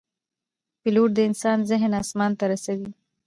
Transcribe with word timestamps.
پیلوټ 0.81 1.09
د 1.15 1.19
انسان 1.29 1.57
ذهن 1.69 1.91
آسمان 2.01 2.31
ته 2.39 2.45
رسوي. 2.51 2.89